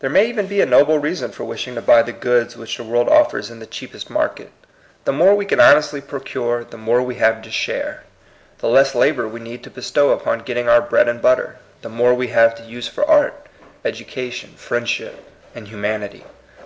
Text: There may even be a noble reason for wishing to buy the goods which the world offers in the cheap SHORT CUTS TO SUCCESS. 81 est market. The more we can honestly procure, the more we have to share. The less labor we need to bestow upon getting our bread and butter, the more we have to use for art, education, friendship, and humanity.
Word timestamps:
There 0.00 0.10
may 0.10 0.26
even 0.26 0.48
be 0.48 0.60
a 0.60 0.66
noble 0.66 0.98
reason 0.98 1.30
for 1.32 1.44
wishing 1.44 1.76
to 1.76 1.80
buy 1.80 2.02
the 2.02 2.12
goods 2.12 2.58
which 2.58 2.76
the 2.76 2.84
world 2.84 3.08
offers 3.08 3.50
in 3.50 3.58
the 3.58 3.64
cheap 3.64 3.92
SHORT 3.92 4.00
CUTS 4.00 4.04
TO 4.04 4.08
SUCCESS. 4.12 4.30
81 4.32 4.32
est 4.32 4.36
market. 4.36 4.52
The 5.06 5.12
more 5.12 5.34
we 5.34 5.44
can 5.46 5.60
honestly 5.60 6.00
procure, 6.02 6.62
the 6.62 6.76
more 6.76 7.00
we 7.02 7.14
have 7.14 7.40
to 7.40 7.50
share. 7.50 8.02
The 8.58 8.68
less 8.68 8.94
labor 8.94 9.26
we 9.26 9.40
need 9.40 9.64
to 9.64 9.70
bestow 9.70 10.10
upon 10.10 10.40
getting 10.40 10.68
our 10.68 10.82
bread 10.82 11.08
and 11.08 11.22
butter, 11.22 11.56
the 11.80 11.88
more 11.88 12.12
we 12.12 12.28
have 12.28 12.54
to 12.56 12.62
use 12.64 12.86
for 12.88 13.06
art, 13.08 13.46
education, 13.82 14.50
friendship, 14.56 15.24
and 15.54 15.68
humanity. 15.68 16.26